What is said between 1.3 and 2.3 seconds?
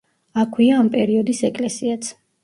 ეკლესიაც.